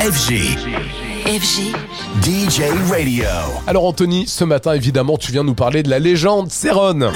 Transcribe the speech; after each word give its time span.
FG. 0.00 0.56
FG. 1.26 1.74
DJ 2.22 2.62
Radio. 2.90 3.26
Alors 3.66 3.84
Anthony, 3.84 4.26
ce 4.26 4.44
matin 4.44 4.72
évidemment 4.72 5.18
tu 5.18 5.30
viens 5.30 5.44
nous 5.44 5.54
parler 5.54 5.82
de 5.82 5.90
la 5.90 5.98
légende 5.98 6.50
Céron. 6.50 7.12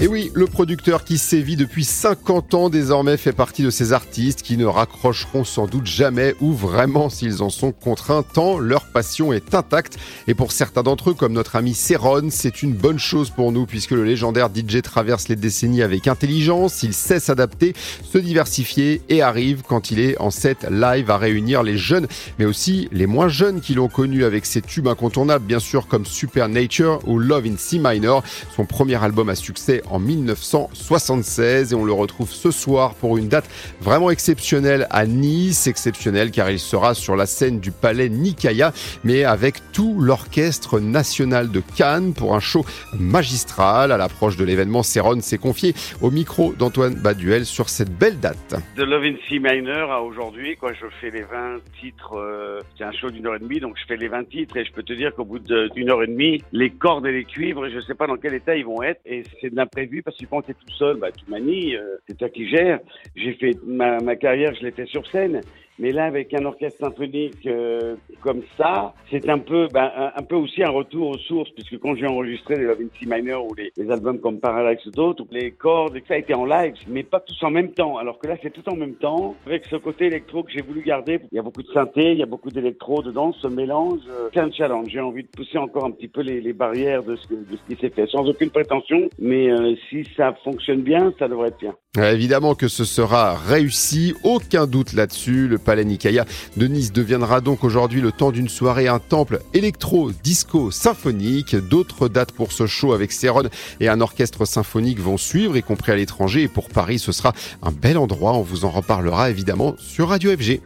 Et 0.00 0.08
oui, 0.08 0.32
le 0.34 0.46
producteur 0.46 1.04
qui 1.04 1.18
sévit 1.18 1.56
depuis 1.56 1.84
50 1.84 2.54
ans 2.54 2.68
désormais 2.68 3.16
fait 3.16 3.32
partie 3.32 3.62
de 3.62 3.70
ces 3.70 3.92
artistes 3.92 4.42
qui 4.42 4.56
ne 4.56 4.66
raccrocheront 4.66 5.44
sans 5.44 5.66
doute 5.66 5.86
jamais 5.86 6.34
ou 6.40 6.52
vraiment 6.52 7.08
s'ils 7.08 7.42
en 7.42 7.48
sont 7.48 7.70
contraints 7.70 8.24
tant 8.24 8.58
leur 8.58 8.86
passion 8.86 9.32
est 9.32 9.54
intacte. 9.54 9.96
Et 10.26 10.34
pour 10.34 10.50
certains 10.50 10.82
d'entre 10.82 11.10
eux, 11.10 11.14
comme 11.14 11.32
notre 11.32 11.54
ami 11.54 11.74
Céron, 11.74 12.28
c'est 12.30 12.62
une 12.62 12.74
bonne 12.74 12.98
chose 12.98 13.30
pour 13.30 13.52
nous 13.52 13.66
puisque 13.66 13.92
le 13.92 14.02
légendaire 14.02 14.48
DJ 14.52 14.82
traverse 14.82 15.28
les 15.28 15.36
décennies 15.36 15.82
avec 15.82 16.08
intelligence, 16.08 16.82
il 16.82 16.92
sait 16.92 17.20
s'adapter, 17.20 17.72
se 18.02 18.18
diversifier 18.18 19.00
et 19.08 19.22
arrive 19.22 19.62
quand 19.66 19.92
il 19.92 20.00
est 20.00 20.20
en 20.20 20.30
set 20.30 20.66
live 20.70 21.08
à 21.10 21.18
réunir 21.18 21.62
les 21.62 21.78
jeunes 21.78 22.08
mais 22.40 22.46
aussi 22.46 22.88
les 22.90 23.06
moins 23.06 23.28
jeunes 23.28 23.60
qui 23.60 23.74
l'ont 23.74 23.88
connu 23.88 24.24
avec 24.24 24.44
ses 24.44 24.60
tubes 24.60 24.88
incontournables 24.88 25.46
bien 25.46 25.60
sûr 25.60 25.86
comme 25.86 26.04
Supernature 26.04 26.98
ou 27.06 27.20
Love 27.20 27.46
in 27.46 27.56
C 27.56 27.78
minor, 27.78 28.24
son 28.56 28.66
premier 28.66 29.02
album 29.02 29.28
à 29.28 29.36
succès 29.36 29.82
en 29.90 29.98
1976 29.98 31.72
et 31.72 31.74
on 31.74 31.84
le 31.84 31.92
retrouve 31.92 32.30
ce 32.30 32.50
soir 32.50 32.94
pour 32.94 33.18
une 33.18 33.28
date 33.28 33.48
vraiment 33.80 34.10
exceptionnelle 34.10 34.86
à 34.90 35.06
Nice, 35.06 35.66
exceptionnelle 35.66 36.30
car 36.30 36.50
il 36.50 36.58
sera 36.58 36.94
sur 36.94 37.16
la 37.16 37.26
scène 37.26 37.60
du 37.60 37.70
palais 37.70 38.08
Nikaya 38.08 38.72
mais 39.04 39.24
avec 39.24 39.56
tout 39.72 39.96
l'orchestre 40.00 40.80
national 40.80 41.50
de 41.50 41.62
Cannes 41.76 42.14
pour 42.14 42.34
un 42.34 42.40
show 42.40 42.64
magistral 42.98 43.92
à 43.92 43.96
l'approche 43.96 44.36
de 44.36 44.44
l'événement. 44.44 44.82
Céron 44.82 45.20
s'est 45.20 45.38
confié 45.38 45.74
au 46.00 46.10
micro 46.10 46.52
d'Antoine 46.52 46.94
Baduel 46.94 47.44
sur 47.44 47.68
cette 47.68 47.90
belle 47.90 48.18
date. 48.18 48.54
De 48.76 48.84
Love 48.84 49.04
in 49.04 49.14
C 49.28 49.38
minor 49.38 49.90
à 49.92 50.02
aujourd'hui, 50.02 50.56
quand 50.60 50.68
je 50.68 50.86
fais 51.00 51.10
les 51.10 51.22
20 51.22 51.58
titres, 51.80 52.14
euh, 52.16 52.60
c'est 52.76 52.84
un 52.84 52.92
show 52.92 53.10
d'une 53.10 53.26
heure 53.26 53.36
et 53.36 53.38
demie, 53.38 53.60
donc 53.60 53.76
je 53.78 53.86
fais 53.86 53.96
les 53.96 54.08
20 54.08 54.28
titres 54.28 54.56
et 54.56 54.64
je 54.64 54.72
peux 54.72 54.82
te 54.82 54.92
dire 54.92 55.14
qu'au 55.14 55.24
bout 55.24 55.38
d'une 55.38 55.90
heure 55.90 56.02
et 56.02 56.06
demie, 56.06 56.42
les 56.52 56.70
cordes 56.70 57.06
et 57.06 57.12
les 57.12 57.24
cuivres, 57.24 57.68
je 57.68 57.80
sais 57.80 57.94
pas 57.94 58.06
dans 58.06 58.16
quel 58.16 58.34
état 58.34 58.56
ils 58.56 58.64
vont 58.64 58.82
être 58.82 59.00
et 59.04 59.24
c'est 59.40 59.50
de 59.50 59.54
l'imprévu 59.74 60.02
parce 60.02 60.16
que 60.16 60.26
quand 60.26 60.42
t'es 60.42 60.54
tout 60.54 60.74
seul, 60.76 60.96
bah 60.96 61.10
tu 61.12 61.28
manies, 61.28 61.76
euh, 61.76 61.96
c'est 62.06 62.16
toi 62.16 62.28
qui 62.28 62.48
gères. 62.48 62.80
J'ai 63.16 63.34
fait 63.34 63.56
ma, 63.66 63.98
ma 63.98 64.16
carrière, 64.16 64.54
je 64.54 64.64
l'ai 64.64 64.70
fait 64.70 64.86
sur 64.86 65.06
scène. 65.10 65.40
Mais 65.78 65.90
là, 65.90 66.04
avec 66.04 66.32
un 66.34 66.44
orchestre 66.44 66.78
symphonique 66.80 67.46
euh, 67.46 67.96
comme 68.20 68.42
ça, 68.56 68.94
c'est 69.10 69.28
un 69.28 69.38
peu, 69.38 69.68
ben, 69.72 69.90
un, 70.14 70.22
peu 70.22 70.36
aussi 70.36 70.62
un 70.62 70.70
retour 70.70 71.08
aux 71.08 71.18
sources, 71.18 71.50
puisque 71.50 71.78
quand 71.78 71.96
j'ai 71.96 72.06
enregistré 72.06 72.56
les 72.56 72.64
Love 72.64 72.80
in 72.80 72.88
C 72.98 73.06
minor 73.06 73.44
ou 73.44 73.54
les, 73.54 73.72
albums 73.90 74.20
comme 74.20 74.38
Parallax 74.38 74.86
ou 74.86 74.90
d'autres, 74.90 75.24
les 75.30 75.50
cordes, 75.50 75.98
ça 76.06 76.14
a 76.14 76.18
été 76.18 76.32
en 76.34 76.46
live, 76.46 76.74
mais 76.88 77.02
pas 77.02 77.20
tous 77.20 77.42
en 77.42 77.50
même 77.50 77.72
temps. 77.72 77.98
Alors 77.98 78.18
que 78.18 78.26
là, 78.26 78.36
c'est 78.42 78.52
tout 78.52 78.68
en 78.68 78.76
même 78.76 78.94
temps, 78.94 79.34
avec 79.46 79.64
ce 79.66 79.76
côté 79.76 80.06
électro 80.06 80.42
que 80.42 80.52
j'ai 80.52 80.62
voulu 80.62 80.82
garder. 80.82 81.20
Il 81.32 81.36
y 81.36 81.38
a 81.38 81.42
beaucoup 81.42 81.62
de 81.62 81.68
synthé, 81.72 82.12
il 82.12 82.18
y 82.18 82.22
a 82.22 82.26
beaucoup 82.26 82.50
d'électro 82.50 83.02
dedans, 83.02 83.32
ce 83.32 83.48
mélange. 83.48 84.00
euh, 84.08 84.28
C'est 84.32 84.40
un 84.40 84.50
challenge. 84.52 84.88
J'ai 84.88 85.00
envie 85.00 85.22
de 85.24 85.28
pousser 85.28 85.58
encore 85.58 85.84
un 85.84 85.90
petit 85.90 86.08
peu 86.08 86.20
les, 86.22 86.52
barrières 86.52 87.02
de 87.02 87.16
ce, 87.16 87.26
que- 87.26 87.34
de 87.34 87.56
ce 87.56 87.74
qui 87.74 87.80
s'est 87.80 87.90
fait, 87.90 88.06
sans 88.06 88.28
aucune 88.28 88.50
prétention. 88.50 89.08
Mais 89.18 89.50
euh, 89.50 89.74
si 89.90 90.04
ça 90.16 90.34
fonctionne 90.44 90.82
bien, 90.82 91.12
ça 91.18 91.26
devrait 91.26 91.48
être 91.48 91.58
bien. 91.58 91.74
Évidemment 91.96 92.56
que 92.56 92.66
ce 92.66 92.84
sera 92.84 93.36
réussi, 93.36 94.14
aucun 94.24 94.66
doute 94.66 94.94
là-dessus. 94.94 95.46
Le 95.46 95.58
palais 95.58 95.84
Nikaya 95.84 96.24
de 96.56 96.66
Nice 96.66 96.92
deviendra 96.92 97.40
donc 97.40 97.62
aujourd'hui 97.62 98.00
le 98.00 98.10
temps 98.10 98.32
d'une 98.32 98.48
soirée 98.48 98.88
un 98.88 98.98
temple 98.98 99.40
électro-disco 99.54 100.72
symphonique. 100.72 101.54
D'autres 101.54 102.08
dates 102.08 102.32
pour 102.32 102.50
ce 102.50 102.66
show 102.66 102.94
avec 102.94 103.12
Céron 103.12 103.44
et 103.78 103.88
un 103.88 104.00
orchestre 104.00 104.44
symphonique 104.44 104.98
vont 104.98 105.16
suivre, 105.16 105.56
y 105.56 105.62
compris 105.62 105.92
à 105.92 105.96
l'étranger. 105.96 106.42
Et 106.42 106.48
pour 106.48 106.68
Paris, 106.68 106.98
ce 106.98 107.12
sera 107.12 107.32
un 107.62 107.70
bel 107.70 107.96
endroit. 107.96 108.32
On 108.32 108.42
vous 108.42 108.64
en 108.64 108.70
reparlera 108.70 109.30
évidemment 109.30 109.76
sur 109.78 110.08
Radio 110.08 110.36
FG. 110.36 110.62